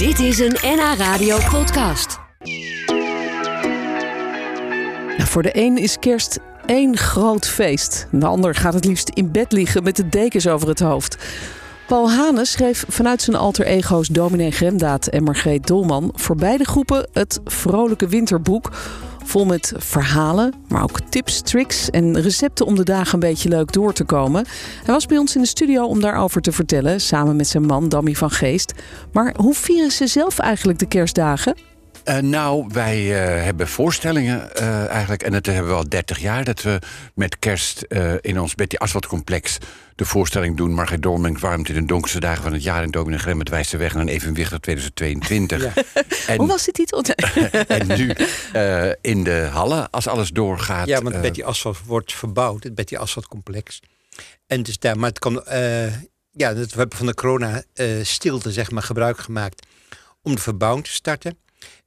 [0.00, 2.18] Dit is een NH Radio podcast.
[5.16, 8.06] Nou, voor de een is kerst één groot feest.
[8.10, 11.16] De ander gaat het liefst in bed liggen met de dekens over het hoofd.
[11.86, 17.08] Paul Hane schreef vanuit zijn alter ego's Dominee Gremdaad en Margreet Dolman voor beide groepen
[17.12, 18.70] het Vrolijke Winterboek.
[19.24, 23.72] Vol met verhalen, maar ook tips, tricks en recepten om de dagen een beetje leuk
[23.72, 24.44] door te komen.
[24.84, 27.88] Hij was bij ons in de studio om daarover te vertellen, samen met zijn man
[27.88, 28.74] Dammy van Geest.
[29.12, 31.69] Maar hoe vieren ze zelf eigenlijk de kerstdagen?
[32.10, 35.22] Uh, nou, wij uh, hebben voorstellingen uh, eigenlijk.
[35.22, 36.44] En dat hebben we al 30 jaar.
[36.44, 36.78] Dat we
[37.14, 37.82] met kerst
[38.20, 39.58] in ons Betty Asfaltcomplex
[39.94, 40.74] de voorstelling doen.
[40.74, 42.82] Margriet Dormink warmt in de donkerste dagen van het jaar.
[42.82, 45.62] En Dominic Grem het wijst de weg naar een evenwichtig 2022.
[45.62, 45.72] Ja.
[46.26, 47.04] En, Hoe was de titel?
[47.66, 48.14] en nu
[49.00, 50.86] in de Hallen, als alles doorgaat.
[50.86, 52.64] Ja, want Betty Asfalt wordt verbouwd.
[52.64, 53.80] Het Betty Asfaltcomplex.
[54.46, 55.42] En dus daar, maar het kan...
[56.30, 57.62] ja, we hebben van de corona
[58.02, 59.66] stilte zeg maar gebruik gemaakt
[60.22, 61.38] om de verbouwing te starten.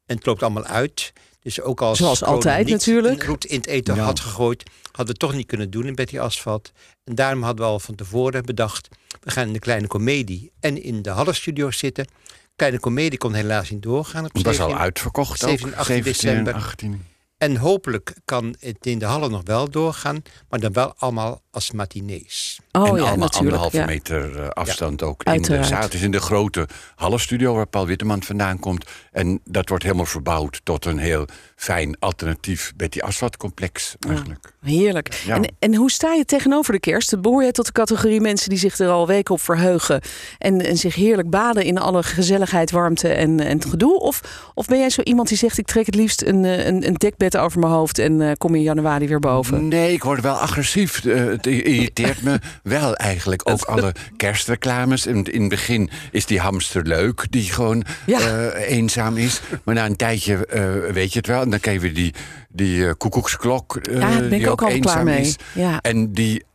[0.06, 1.14] En het loopt allemaal uit.
[1.40, 3.22] Dus ook als Zoals altijd natuurlijk.
[3.22, 5.96] Een roet in het eten had gegooid, hadden we het toch niet kunnen doen in
[5.96, 6.72] Betty Asfalt.
[7.04, 8.88] En daarom hadden we al van tevoren bedacht,
[9.22, 12.08] we gaan in de kleine komedie en in de Hallenstudio zitten.
[12.56, 14.26] Kleine komedie kon helaas niet doorgaan.
[14.26, 16.54] Op dat was al uitverkocht 17, 18 december.
[16.54, 17.06] 18.
[17.44, 21.72] En hopelijk kan het in de hallen nog wel doorgaan, maar dan wel allemaal als
[21.72, 22.60] matinees.
[22.72, 23.86] Oh, en ja, allemaal anderhalve ja.
[23.86, 25.82] meter uh, afstand ja, ook in de zaal.
[25.82, 28.86] Het is in de grote hallenstudio waar Paul Witteman vandaan komt.
[29.12, 31.26] En dat wordt helemaal verbouwd tot een heel
[31.64, 34.54] fijn alternatief Betty Asfalt complex eigenlijk.
[34.62, 35.24] heerlijk.
[35.28, 37.22] En, en hoe sta je tegenover de kerst?
[37.22, 40.02] Behoor je tot de categorie mensen die zich er al weken op verheugen
[40.38, 44.00] en, en zich heerlijk baden in alle gezelligheid, warmte en, en het gedoe?
[44.00, 44.22] Of,
[44.54, 47.38] of ben jij zo iemand die zegt ik trek het liefst een, een, een dekbed
[47.38, 49.68] over mijn hoofd en uh, kom in januari weer boven?
[49.68, 51.04] Nee, ik word wel agressief.
[51.04, 53.50] Uh, het irriteert me wel eigenlijk.
[53.50, 55.06] Ook alle kerstreclames.
[55.06, 58.20] In, in het begin is die hamster leuk, die gewoon ja.
[58.20, 59.42] uh, eenzaam is.
[59.64, 60.48] Maar na een tijdje
[60.94, 61.46] weet je het wel.
[61.54, 62.14] Dan krijg je die,
[62.50, 63.80] die koekoeksklok.
[63.82, 65.22] ja, daar ben ik ook al klaar mee.
[65.22, 65.36] Is.
[65.54, 65.82] Ja.
[65.82, 66.46] En die...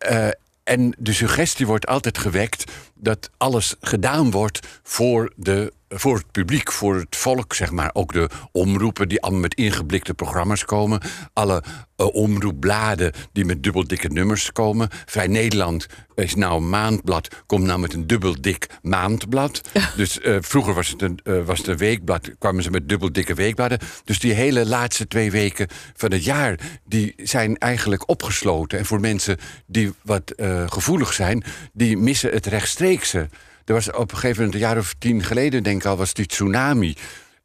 [0.64, 6.72] en de suggestie wordt altijd gewekt dat alles gedaan wordt voor de voor het publiek,
[6.72, 7.90] voor het volk, zeg maar.
[7.92, 11.00] Ook de omroepen die allemaal met ingeblikte programma's komen.
[11.32, 11.62] Alle
[11.96, 14.88] uh, omroepbladen die met dubbeldikke nummers komen.
[15.06, 19.60] Vrij Nederland is nou een maandblad, komt nou met een dubbeldik maandblad.
[19.96, 23.34] Dus uh, vroeger was het, een, uh, was het een weekblad, kwamen ze met dubbeldikke
[23.34, 23.78] weekbladen.
[24.04, 28.78] Dus die hele laatste twee weken van het jaar, die zijn eigenlijk opgesloten.
[28.78, 30.32] En voor mensen die wat
[30.66, 33.28] gevoelig zijn, die missen het rechtstreekse.
[33.68, 36.12] Er was op een gegeven moment, een jaar of tien geleden, denk ik al, was
[36.12, 36.96] die tsunami.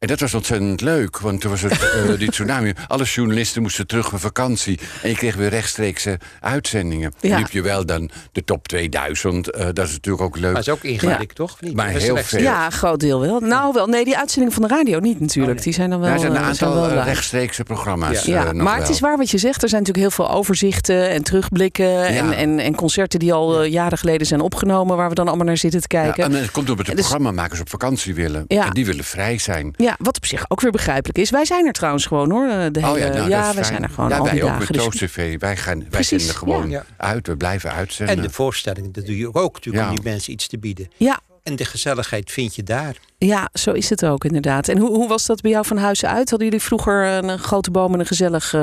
[0.04, 2.72] En dat was ontzettend leuk, want toen was het uh, die tsunami.
[2.88, 4.78] Alle journalisten moesten terug van vakantie.
[5.02, 7.12] En je kreeg weer rechtstreekse uitzendingen.
[7.20, 7.36] Ja.
[7.36, 9.56] Liep je wel dan de top 2000.
[9.56, 10.52] Uh, dat is natuurlijk ook leuk.
[10.52, 11.34] Maar is ook ingewikkeld, ja.
[11.34, 11.60] toch?
[11.60, 11.74] Niet?
[11.74, 12.40] Maar heel veel.
[12.40, 13.40] Ja, groot deel wel.
[13.40, 15.48] Nou wel, nee, die uitzendingen van de radio niet natuurlijk.
[15.48, 15.64] Oh, nee.
[15.64, 16.10] Die zijn dan wel.
[16.10, 18.24] Er zijn een uh, aantal wel rechtstreekse programma's.
[18.24, 18.52] Ja, ja.
[18.52, 18.74] maar wel.
[18.74, 19.62] het is waar wat je zegt.
[19.62, 22.06] Er zijn natuurlijk heel veel overzichten en terugblikken.
[22.06, 24.96] En, en, en, concerten die al jaren geleden zijn opgenomen.
[24.96, 26.24] Waar we dan allemaal naar zitten te kijken.
[26.24, 28.44] en het komt omdat de dus, programmamakers op vakantie willen.
[28.46, 29.74] En die willen vrij zijn.
[29.76, 31.30] Ja, wat op zich ook weer begrijpelijk is.
[31.30, 32.46] Wij zijn er trouwens gewoon hoor.
[32.46, 34.48] De hele, oh ja, nou, ja wij zijn er gewoon ja, al wij die ook
[34.48, 34.66] dagen.
[34.68, 35.40] met Toast TV.
[35.40, 36.84] Wij, gaan, wij Precies, zenden gewoon ja.
[36.96, 37.26] uit.
[37.26, 38.16] We blijven uitzenden.
[38.16, 40.90] En de voorstelling, dat doe je ook natuurlijk om die mensen iets te bieden.
[40.96, 41.20] Ja.
[41.42, 42.96] En de gezelligheid vind je daar.
[43.18, 44.68] Ja, zo is het ook inderdaad.
[44.68, 46.30] En hoe, hoe was dat bij jou van huis uit?
[46.30, 48.60] Hadden jullie vroeger een grote boom en een gezellig uh,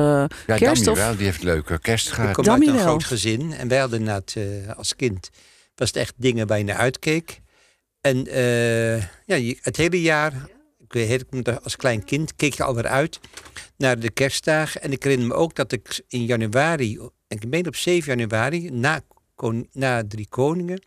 [0.48, 0.86] ja, kerst?
[0.86, 2.30] Wel, die heeft leuke kerst gehad.
[2.30, 2.84] Ik kom uit een wel.
[2.84, 3.54] groot gezin.
[3.54, 4.46] En wij hadden inderdaad uh,
[4.78, 5.30] als kind...
[5.76, 7.42] was het echt dingen waar je naar uitkeek.
[8.02, 10.34] En uh, ja, het hele jaar
[10.96, 13.20] ik weet, als klein kind keek je alweer uit
[13.78, 14.82] naar de kerstdagen.
[14.82, 19.02] En ik herinner me ook dat ik in januari, ik meen op 7 januari, na,
[19.72, 20.82] na Drie Koningen,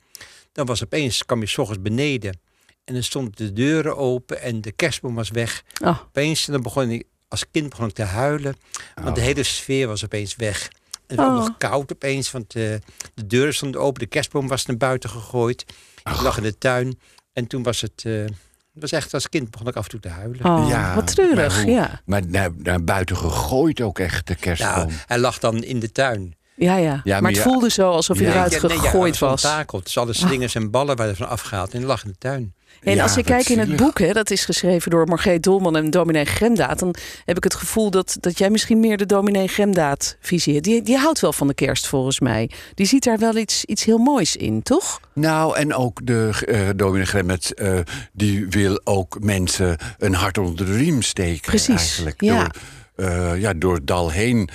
[0.53, 2.39] dan was opeens, kwam je s ochtends beneden
[2.85, 5.63] en dan stonden de deuren open en de kerstboom was weg.
[5.83, 6.01] Oh.
[6.07, 8.57] Opeens, dan begon ik, als kind begon ik te huilen,
[8.95, 9.15] want Oh.
[9.15, 10.69] de hele sfeer was opeens weg.
[11.07, 11.35] En het was Oh.
[11.47, 12.75] nog koud opeens, want uh,
[13.15, 15.65] de deuren stonden open, de kerstboom was naar buiten gegooid.
[15.97, 16.99] Ik lag in de tuin
[17.33, 18.05] en toen was het...
[18.07, 18.33] Uh, het
[18.75, 20.45] was echt als kind begon ik af en toe te huilen.
[20.45, 22.01] Oh, Ja, wat treurig, maar hoe- ja.
[22.05, 24.75] Maar naar, naar buiten gegooid ook echt, de kerstboom.
[24.75, 26.35] Nou, hij lag dan in de tuin.
[26.57, 26.83] Ja, ja.
[26.83, 28.33] Ja, maar, maar het ja- voelde zo alsof hij Ja.
[28.33, 29.45] eruit Ja, nee, ja, gegooid hij was.
[29.45, 29.85] Ontakeld.
[29.85, 32.55] Dus alle slingers en ballen waren ervan afgehaald en hij lag in de tuin.
[32.85, 35.43] En Ja, als ik wat kijk in het boek, hè, dat is geschreven door Margreet
[35.43, 36.79] Dolman en dominee Gremdaad...
[36.79, 36.95] dan
[37.25, 40.65] heb ik het gevoel dat, dat jij misschien meer de dominee Gremdaad-visie hebt.
[40.65, 42.51] Die, die houdt wel van de kerst, volgens mij.
[42.75, 45.01] Die ziet daar wel iets, iets heel moois in, toch?
[45.13, 47.79] Nou, en ook de uh, dominee Gremmet, eh,
[48.13, 51.41] die wil ook mensen een hart onder de riem steken.
[51.41, 52.21] Precies, Eigenlijk.
[52.21, 52.51] ja.
[52.97, 54.49] Door, eh, ja, door het dal heen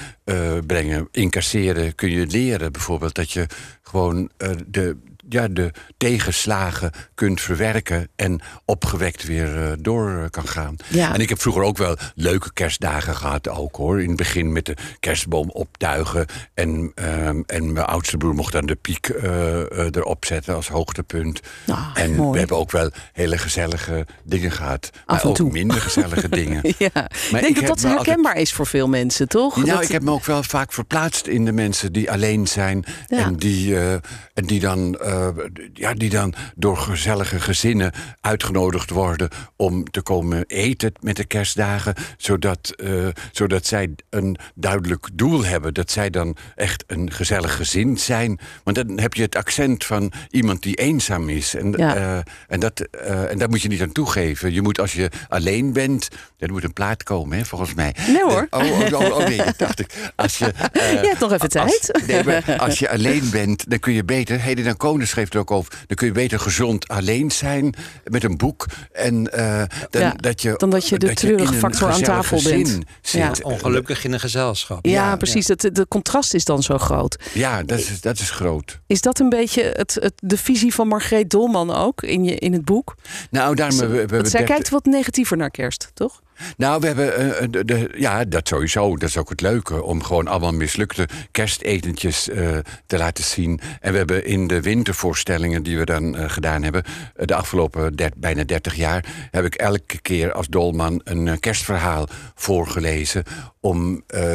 [0.65, 3.45] brengen, incasseren, kun je leren bijvoorbeeld dat je
[3.81, 4.29] gewoon
[4.67, 4.97] de,
[5.29, 10.75] ja, de tegenslagen kunt verwerken en opgewekt weer eh, door eh, kan gaan.
[10.87, 11.13] Ja.
[11.13, 14.01] En ik heb vroeger ook wel leuke kerstdagen gehad, ook hoor.
[14.01, 16.25] In het begin met de kerstboom optuigen.
[16.53, 19.59] En, ehm, en mijn oudste broer mocht dan de piek eh,
[19.95, 21.39] erop zetten als hoogtepunt.
[21.67, 22.31] Ah, en mooi.
[22.31, 24.89] we hebben ook wel hele gezellige dingen gehad.
[24.93, 25.51] Af maar en ook toe.
[25.51, 26.61] minder gezellige dingen.
[26.77, 29.55] Ja, ik denk ik dat dat altijd- herkenbaar is voor veel mensen, toch?
[29.55, 32.85] Nou, Dat- ik heb me ook wel vaak verplaatst in de mensen die alleen zijn.
[33.07, 33.17] Ja.
[33.25, 33.77] En, die,
[34.33, 40.43] en die, dan, eh, ja, die dan door gezellige gezinnen uitgenodigd worden om te komen
[40.47, 41.93] eten met de kerstdagen.
[42.17, 45.73] Zodat, eh, zodat zij een duidelijk doel hebben.
[45.73, 48.39] Dat zij dan echt een gezellig gezin zijn.
[48.63, 51.55] Want dan heb je het accent van iemand die eenzaam is.
[51.55, 51.95] En, Ja.
[51.95, 52.17] eh,
[52.47, 52.79] en, dat,
[53.29, 54.53] en daar moet je niet aan toegeven.
[54.53, 56.07] Je moet als je alleen bent.
[56.37, 57.95] Er moet een plaat komen, hè, volgens mij.
[58.07, 58.47] Nee, hoor.
[58.49, 60.11] Oh, oh, oh, oh, nee, dat dacht ik.
[60.15, 60.51] Als je,
[61.07, 61.89] hebt nog even tijd.
[61.93, 64.39] als, nee, maar als je alleen bent, dan kun je beter...
[64.39, 65.71] Heden Konen schreef er ook over...
[65.87, 67.73] dan kun je beter gezond alleen zijn
[68.03, 68.65] met een boek...
[68.91, 72.01] En, eh, dan, Ja, dat je, dan dat je de treurige in een factor aan
[72.01, 72.77] tafel bent.
[73.01, 73.33] Ja.
[73.35, 73.43] Zit.
[73.43, 74.85] Ongelukkig in een gezelschap.
[74.85, 75.47] Ja, Ja, precies.
[75.47, 77.17] Het, de contrast is dan zo groot.
[77.33, 78.79] Ja, dat is, dat is groot.
[78.87, 82.53] Is dat een beetje het, het, de visie van Margreet Dolman ook in, je, in
[82.53, 82.95] het boek?
[83.29, 86.21] Nou, daarom we, we, hebben zij kijkt wat negatiever naar kerst, toch?
[86.57, 87.37] Nou, we hebben.
[87.37, 88.97] eh, de, de- ja, dat sowieso.
[88.97, 89.83] Dat is ook het leuke.
[89.83, 93.59] Om gewoon allemaal mislukte kerstetentjes eh, te laten zien.
[93.81, 96.83] En we hebben in de wintervoorstellingen die we dan eh, gedaan hebben.
[97.15, 99.05] eh, de afgelopen der- bijna 30 jaar.
[99.31, 103.23] heb ik elke keer als dolman een eh, kerstverhaal voorgelezen.
[103.61, 104.33] Om eh,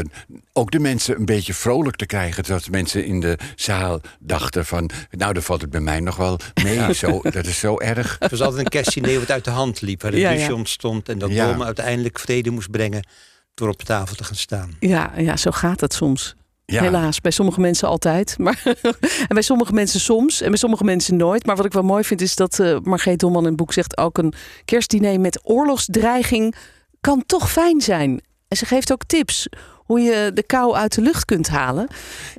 [0.53, 2.45] ook de mensen een beetje vrolijk te krijgen.
[2.45, 4.91] Zodat mensen in de zaal dachten: van...
[5.11, 6.95] Nou, dan valt het bij mij nog wel mee.
[6.95, 8.17] Zo, dat is zo erg.
[8.19, 10.03] Het was altijd een kerstdiner wat uit de hand liep.
[10.03, 11.09] Waar de Ja, ontstond.
[11.09, 11.47] En dat Ja.
[11.47, 13.07] Dolma uiteindelijk vrede moest brengen.
[13.55, 14.77] Door op tafel te gaan staan.
[14.81, 16.35] Ja, ja zo gaat het soms.
[16.67, 16.83] Ja.
[16.83, 18.39] Helaas, bij sommige mensen altijd.
[18.39, 18.63] Maar,
[19.29, 21.47] en bij sommige mensen soms en bij sommige mensen nooit.
[21.47, 23.99] Maar wat ik wel mooi vind is dat eh Margreet Dolman in het boek zegt...
[23.99, 26.55] ook een kerstdiner met oorlogsdreiging
[27.01, 28.21] kan toch fijn zijn.
[28.49, 29.49] En ze geeft ook tips
[29.85, 31.89] hoe je de kou uit de lucht kunt halen.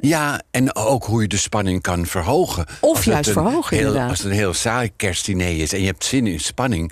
[0.02, 2.66] Ja, en ook hoe je de spanning kan verhogen.
[2.80, 4.10] Of juist verhogen, heel, inderdaad.
[4.10, 6.92] Als het een heel saai kerstdiner is en je hebt zin in spanning...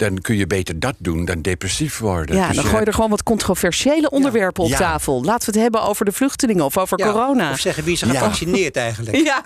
[0.00, 2.36] dan kun je beter dat doen dan depressief worden.
[2.36, 4.76] Ja, Dus dan je gooi je er gewoon wat controversiële onderwerpen op Ja.
[4.76, 5.24] tafel.
[5.24, 7.50] Laten we het hebben over de vluchtelingen of over Ja, corona.
[7.50, 8.18] Of zeggen wie is er Ja.
[8.18, 9.16] gevaccineerd eigenlijk.
[9.30, 9.42] Ja,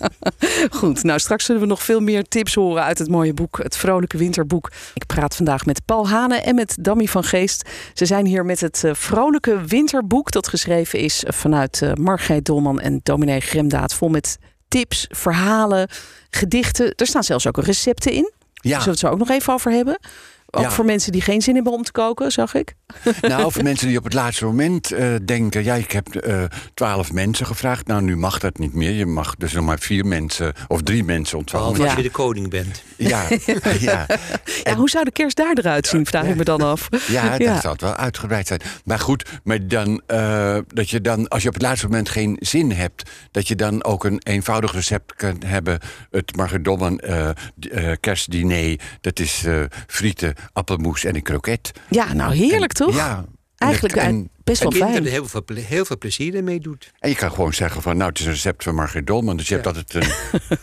[0.78, 1.02] goed.
[1.02, 4.16] Nou, straks zullen we nog veel meer tips horen uit het mooie boek, het Vrolijke
[4.16, 4.70] Winterboek.
[4.94, 7.68] Ik praat vandaag met Paul Hane en met Dammy van Geest.
[7.94, 12.80] Ze zijn hier met het eh, Vrolijke Winterboek, dat geschreven is vanuit eh, Margreet Dolman
[12.80, 13.94] en dominee Gremdaad.
[13.94, 14.38] Vol met
[14.68, 15.88] tips, verhalen,
[16.30, 16.94] gedichten.
[16.94, 18.32] Er staan zelfs ook recepten in.
[18.62, 19.98] Ja, zullen we het zo ook nog even over hebben.
[20.54, 20.70] Ook Ja.
[20.70, 22.74] voor mensen die geen zin hebben om te koken, zag ik.
[23.20, 25.64] nou, voor mensen die op het laatste moment eh, denken...
[25.64, 26.42] ja, ik heb eh,
[26.74, 27.86] twaalf mensen gevraagd.
[27.86, 28.90] Nou, nu mag dat niet meer.
[28.90, 31.72] Je mag dus nog maar vier mensen of drie mensen ontvangen.
[31.72, 32.02] Behalve als Ja.
[32.02, 32.82] je de koning bent.
[32.96, 33.22] Ja,
[33.80, 34.06] ja.
[34.62, 36.88] Ja, hoe zou de kerst daar eruit zien, vraag ik me dan af.
[37.08, 38.60] Ja, dat zou het wel uitgebreid zijn.
[38.84, 42.36] Maar goed, maar dan, eh, dat je dan, als je op het laatste moment geen
[42.40, 45.78] zin hebt, dat je dan ook een eenvoudig recept kan hebben.
[46.10, 46.32] Het
[47.00, 47.30] eh
[47.70, 51.70] eh, kerstdiner, dat is eh, frieten, appelmoes en een kroket.
[51.90, 52.94] Ja, nou heerlijk toch?
[52.94, 53.24] Ja.
[53.56, 55.04] Eigenlijk en, eh, best wel En kinderen fijn.
[55.06, 56.90] er heel veel, heel veel plezier ermee doet.
[56.98, 59.36] en je kan gewoon zeggen van, nou, het is een recept van Margriet Dolman.
[59.36, 60.10] Dus je hebt altijd een,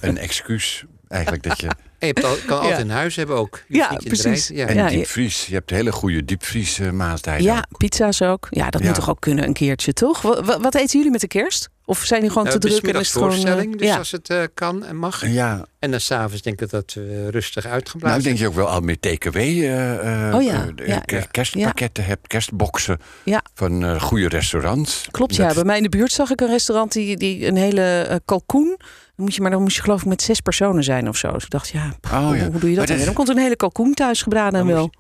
[0.09, 1.67] een excuus eigenlijk dat je...
[1.67, 2.83] En je hebt al, kan altijd Ja.
[2.83, 3.63] in huis hebben ook.
[3.67, 4.47] Je Ja, precies.
[4.47, 4.65] Ja.
[4.67, 5.45] En diepvries.
[5.45, 7.43] Je hebt hele goede diepvries eh, maaltijden.
[7.45, 7.77] Ja, ook.
[7.77, 8.47] pizza's ook.
[8.49, 8.87] Ja, dat Ja.
[8.87, 10.21] moet toch ook kunnen een keertje, toch?
[10.21, 11.69] Wat, wat, wat eten jullie met de kerst?
[11.89, 13.27] Of zijn jullie gewoon Nou, te druk en is gewoon...
[13.29, 13.97] eh, voorstelling, dus ja.
[13.97, 15.27] als het eh, kan en mag.
[15.27, 18.53] Ja, En dan s'avonds denk ik dat we rustig uitgeblazen nou, ik denk je ook
[18.65, 21.21] wel al meer TKW eh, eh, Oh ja, eh, ja, ke- ja.
[21.31, 23.43] kerstpakketten hebt, kerstboxen Ja.
[23.53, 25.07] van eh, goede restaurants.
[25.11, 25.53] Klopt, Dat- ja.
[25.53, 28.77] Bij mij in de buurt zag ik een restaurant die, die een hele eh, kalkoen...
[29.15, 31.31] Dan moet je, maar dan moest je geloof ik met zes personen zijn of zo.
[31.31, 32.49] Dus ik dacht, ja, pff, Oh, hoe, ja.
[32.51, 32.97] hoe doe je dat dan?
[32.97, 34.91] is- Dan komt er een hele kalkoen thuis gebraden en Dan wel.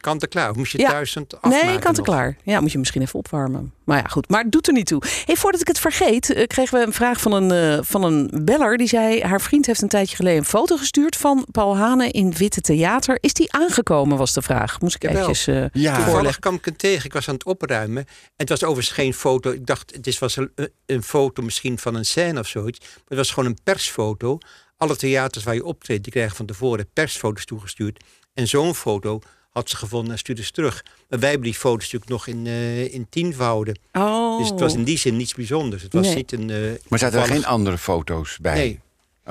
[0.00, 0.50] Kant en klaar.
[0.50, 0.88] Of moest je Ja.
[0.90, 2.36] thuis het afmaken Nee, kant en klaar.
[2.42, 3.72] Ja, moet je misschien even opwarmen.
[3.84, 4.28] Maar ja, goed.
[4.28, 5.02] Maar het doet er niet toe.
[5.24, 8.30] Hey, voordat ik het vergeet, eh, kregen we een vraag van een, eh, van een
[8.44, 8.76] beller.
[8.76, 12.32] Die zei, haar vriend heeft een tijdje geleden een foto gestuurd van Paul Hane in
[12.32, 13.18] Witte Theater.
[13.20, 14.80] Is die aangekomen, was de vraag.
[14.80, 15.18] Moest ik Jawel.
[15.20, 15.62] eventjes eh, Ja.
[15.70, 16.04] voorleggen.
[16.04, 17.04] Toevallig kwam ik hem tegen.
[17.04, 18.02] Ik was aan het opruimen.
[18.06, 19.50] En het was overigens geen foto.
[19.50, 20.50] Ik dacht, het is- was een,
[20.86, 22.78] een foto misschien van een scène of zoiets.
[22.80, 24.38] Maar het was gewoon een persfoto.
[24.76, 28.04] Alle theaters waar je optreedt, die krijgen van tevoren persfoto's toegestuurd.
[28.34, 30.84] En zo'n foto had ze gevonden en stuurde ze terug.
[31.08, 33.78] Maar wij hebben die foto's natuurlijk nog in, eh in tienvouden.
[33.92, 34.38] Oh.
[34.38, 35.82] Dus het was in die zin niets bijzonders.
[35.82, 36.14] Het was Nee.
[36.14, 36.50] niet een...
[36.50, 36.56] eh,
[36.88, 38.54] Maar zaten er geen andere foto's bij?
[38.54, 38.80] Nee.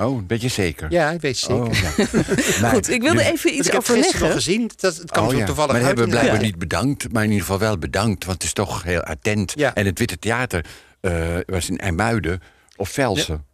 [0.06, 0.90] Oh, weet je zeker?
[0.92, 1.66] Ja, ik weet het zeker.
[1.66, 1.92] Oh, ja.
[2.60, 4.70] Maar- Goed, ik wilde dus- even Dus iets ik heb het gezien.
[4.76, 5.44] Dat, het kwam Oh, zo ja.
[5.44, 5.86] toevallig maar uit.
[5.86, 6.46] hebben we blijkbaar Ja.
[6.46, 8.24] niet bedankt, maar in ieder geval wel bedankt.
[8.24, 9.52] Want het is toch heel attent.
[9.56, 9.74] Ja.
[9.74, 10.64] En het Witte Theater
[11.00, 12.40] eh, was in IJmuiden
[12.76, 13.44] of Velsen.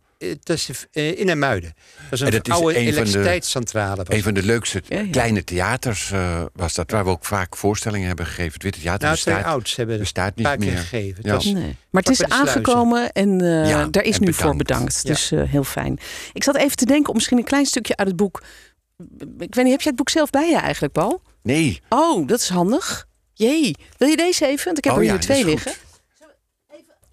[0.93, 1.75] Eh, in Muiden.
[2.03, 3.97] Dat is een En dat is oude een van de- elektriciteitscentrale.
[4.05, 5.11] was Een van de leukste Ja, ja.
[5.11, 8.53] kleine theaters eh, was dat, waar we ook vaak voorstellingen hebben gegeven.
[8.53, 10.79] Het Witte Theater Nou, bestaat, ouds hebben bestaat een niet meer.
[10.79, 11.23] gegeven.
[11.27, 11.33] Ja.
[11.35, 11.77] was- Nee.
[11.91, 15.07] Maar het is aangekomen en eh, Ja, daar is en nu voor bedankt.
[15.07, 15.99] Dus eh, heel fijn.
[16.33, 18.43] Ik zat even te denken om misschien een klein stukje uit het boek.
[19.39, 21.23] Ik weet niet, heb jij het boek zelf bij je eigenlijk, Paul?
[21.43, 23.07] Nee, Oh, dat is handig.
[23.35, 23.75] Jee.
[23.97, 24.65] Wil je deze even?
[24.65, 25.73] Want ik heb Oh er hier twee liggen.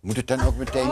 [0.01, 0.87] moet het dan ook meteen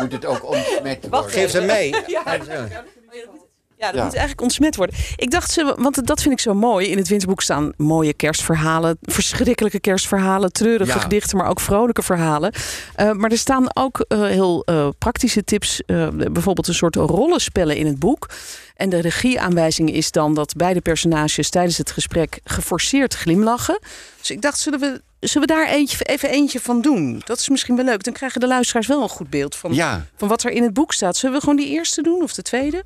[0.00, 1.30] moet het ook ontsmet worden?
[1.40, 1.94] Geef ze mee.
[2.06, 4.04] Ja, dat Ja.
[4.04, 4.96] moet eigenlijk ontsmet worden.
[5.16, 6.88] Ik dacht, ze, want dat vind ik zo mooi.
[6.90, 10.98] In het winterboek staan mooie kerstverhalen, verschrikkelijke kerstverhalen, treurige Ja.
[10.98, 12.52] gedichten, maar ook vrolijke verhalen.
[12.94, 17.76] Eh, maar er staan ook eh, heel eh, praktische tips, eh, bijvoorbeeld een soort rollenspellen
[17.76, 18.28] in het boek.
[18.76, 23.78] En de regieaanwijzing is dan dat beide personages tijdens het gesprek geforceerd glimlachen.
[24.18, 27.22] Dus ik dacht, zullen we, zullen we daar eentje, even eentje van doen?
[27.24, 28.02] Dat is misschien wel leuk.
[28.04, 30.06] Dan krijgen de luisteraars wel een goed beeld van, Ja.
[30.16, 31.16] van wat er in het boek staat.
[31.16, 32.84] Zullen we gewoon die eerste doen of de tweede?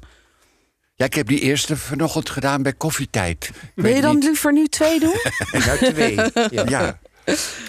[0.97, 3.49] ja, ik heb die eerste vanochtend gedaan bij koffietijd.
[3.49, 5.15] Ik Wil je dan niet- liever nu twee doen?
[5.67, 6.15] Nou, twee.
[6.51, 6.65] Ja.
[6.69, 6.99] Ja.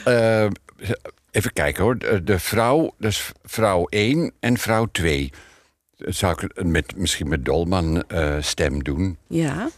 [0.04, 0.48] Eh,
[1.32, 1.98] even kijken hoor.
[2.24, 5.32] De, vrouw, dus vrouw 1 en vrouw 2.
[5.98, 9.18] Zou ik het met, misschien met Dolman eh, stem doen?
[9.28, 9.70] Ja.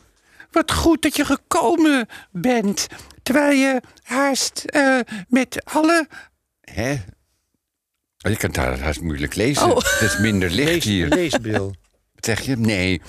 [0.51, 2.87] Wat goed dat je gekomen bent.
[3.27, 6.07] Terwijl je haast eh, met alle.
[6.61, 6.91] Hè?
[8.25, 9.65] Oh, Je kan daar haast moeilijk lezen.
[9.65, 9.75] Oh.
[9.75, 11.07] Het is minder licht Lees, hier.
[11.07, 11.75] leesbril.
[12.15, 12.57] Wat zeg je?
[12.57, 13.01] Nee.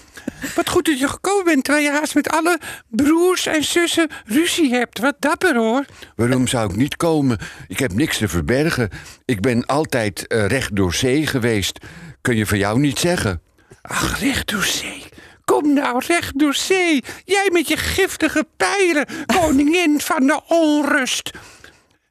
[0.54, 2.58] Wat goed dat je gekomen bent, terwijl je haast met alle
[2.88, 4.98] broers en zussen ruzie hebt.
[4.98, 5.84] Wat dapper hoor.
[6.16, 7.38] Waarom zou ik niet komen?
[7.68, 8.88] Ik heb niks te verbergen.
[9.24, 11.78] Ik ben altijd eh, recht door zee geweest.
[12.20, 13.42] Kun je van jou niet zeggen?
[13.82, 15.07] Ach, recht door zee.
[15.58, 17.04] Kom nou, recht door zee.
[17.24, 21.30] Jij met je giftige pijlen, koningin van de onrust.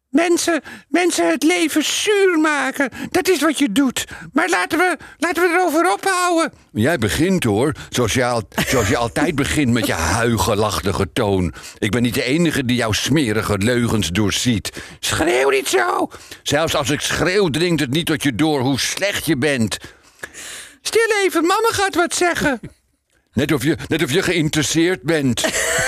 [0.09, 2.89] Mensen, mensen het leven zuur maken.
[3.11, 4.05] Dat is wat je doet.
[4.33, 6.53] Maar laten we, laten we erover ophouden.
[6.71, 7.71] Jij begint hoor.
[7.89, 11.53] Zoals je, al- zoals je altijd begint met je huigelachtige toon.
[11.77, 14.71] Ik ben niet de enige die jouw smerige leugens doorziet.
[14.99, 16.09] Schreeuw niet zo.
[16.43, 19.77] Zelfs als ik schreeuw, dringt het niet tot je door hoe slecht je bent.
[20.81, 22.59] Stil even, mama gaat wat zeggen.
[23.34, 25.39] Net of je, net of je geïnteresseerd bent.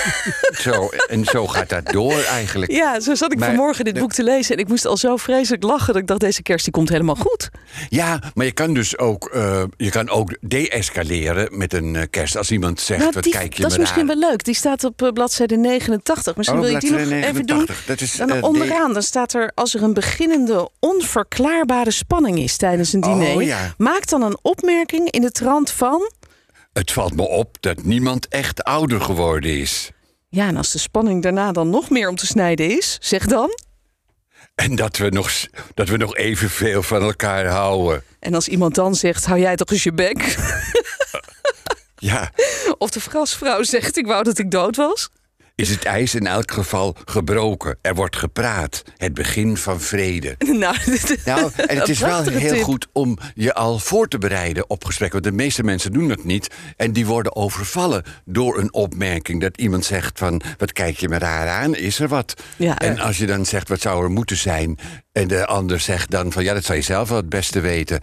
[0.64, 2.72] zo, en zo gaat dat door eigenlijk.
[2.72, 4.54] Ja, zo zat ik Maar- vanmorgen dit boek te lezen.
[4.54, 7.14] En ik moest al zo vreselijk lachen dat ik dacht, deze kerst die komt helemaal
[7.14, 7.48] goed.
[7.88, 12.36] Ja, maar je kan dus ook, eh, je kan ook de-escaleren met een eh, kerst.
[12.36, 14.44] Als iemand zegt, Nou, wat die- kijk je dat is misschien wel leuk.
[14.44, 16.36] Die staat op eh, bladzijde 89.
[16.36, 17.56] Misschien Oh, wil je die nog even doen.
[17.56, 17.84] 89.
[17.86, 19.52] Dat is, Dan onderaan dan staat er...
[19.54, 23.42] als er een beginnende onverklaarbare spanning is tijdens een Oh, diner...
[23.42, 23.74] ja.
[23.78, 26.10] maak dan een opmerking in de trant van...
[26.72, 29.90] Het valt me op dat niemand echt ouder geworden is.
[30.28, 32.98] Ja, en als de spanning daarna dan nog meer om te snijden is...
[33.00, 33.58] zeg dan...
[34.54, 35.30] En dat we nog,
[35.74, 38.02] dat we nog evenveel van elkaar houden.
[38.20, 40.18] En als iemand dan zegt, hou jij toch eens je bek?
[42.00, 42.30] Ja,
[42.78, 45.08] Of de gasvrouw zegt, ik wou dat ik dood was?
[45.60, 47.78] Is het ijs in elk geval gebroken.
[47.82, 48.82] Er wordt gepraat.
[48.96, 50.34] Het begin van vrede.
[50.60, 50.76] Nou,
[51.24, 52.62] Nou, en het is wel heel tip.
[52.62, 55.22] goed om je al voor te bereiden op gesprekken.
[55.22, 56.48] Want de meeste mensen doen dat niet.
[56.76, 59.40] En die worden overvallen door een opmerking.
[59.40, 61.74] Dat iemand zegt van, wat kijk je me raar aan?
[61.74, 62.34] Is er wat?
[62.56, 62.78] Ja.
[62.78, 64.78] En als je dan zegt, wat zou er moeten zijn?
[65.12, 68.00] En de ander zegt dan van, ja, dat zou je zelf wel het beste weten.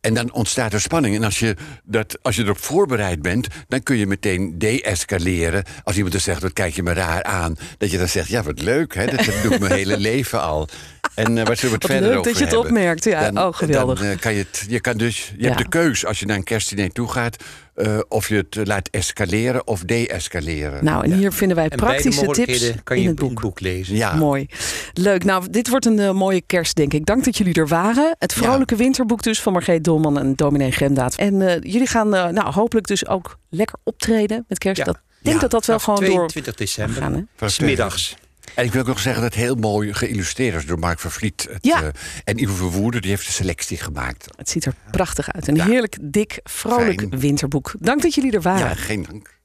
[0.00, 1.16] En dan ontstaat er spanning.
[1.16, 5.64] En als je, dat, als je erop voorbereid bent, dan kun je meteen de-escaleren.
[5.84, 7.56] Als iemand er zegt, wat kijk je me raar aan?
[7.78, 9.06] Dat je dan zegt, ja, wat leuk, hè?
[9.06, 10.68] dat doe ik mijn hele leven al.
[11.14, 12.70] En uh, waar zullen we het Wat verder leuk over dat je het hebben?
[12.70, 13.04] opmerkt.
[13.04, 13.98] Ja, oh, geweldig.
[13.98, 15.46] Dan, eh, kan je, het, je, kan dus, je Ja.
[15.46, 17.36] hebt de keus als je naar een kerstdiner toe gaat...
[17.74, 20.84] eh, of je het laat escaleren of de-escaleren.
[20.84, 23.40] Nou, en hier vinden wij En beide praktische tips kan je in het boek.
[23.40, 23.96] boek lezen.
[23.96, 24.14] ja.
[24.14, 24.46] Mooi.
[24.92, 25.24] Leuk.
[25.24, 27.06] Nou, dit wordt een eh, mooie kerst, denk ik.
[27.06, 28.16] Dank dat jullie er waren.
[28.18, 31.14] Het vrolijke winterboek dus van Margreet Dolman en dominee Gemdaad.
[31.14, 34.78] En eh, jullie gaan nou, hopelijk dus ook lekker optreden met kerst.
[34.78, 34.84] Ja.
[34.84, 35.40] Dat, ik denk Ja.
[35.42, 37.02] dat dat wel gewoon door 22 december.
[37.02, 37.28] gaan.
[37.36, 37.48] Hè?
[37.48, 38.16] Smiddags.
[38.54, 41.10] En ik wil ook nog zeggen dat het heel mooi geïllustreerd is door Mark van
[41.10, 41.46] Vliet.
[41.50, 41.82] Het, Ja.
[41.82, 41.88] eh,
[42.24, 44.26] en Ivo Verwoerder die heeft de selectie gemaakt.
[44.36, 45.48] Het ziet er prachtig uit.
[45.48, 45.64] Een Ja.
[45.64, 47.20] heerlijk, dik, vrolijk Fijn.
[47.20, 47.72] winterboek.
[47.78, 48.68] Dank dat jullie er waren.
[48.68, 49.38] Ja, geen dank.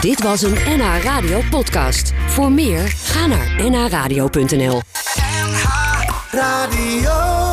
[0.00, 2.12] Dit was een NH Radio podcast.
[2.26, 4.82] Voor meer, ga naar nhradio.nl.
[6.30, 7.43] Radio.